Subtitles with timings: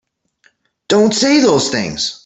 [0.87, 2.17] Don't say those things!